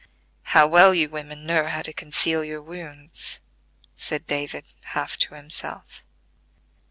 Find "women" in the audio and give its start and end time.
1.11-1.45